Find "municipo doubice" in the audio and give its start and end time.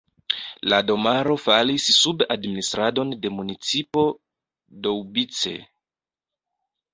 3.35-5.55